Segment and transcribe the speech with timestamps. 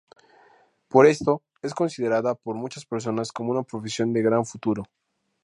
[0.87, 4.85] Por esto, es considerada por muchas personas como una profesión de gran futuro.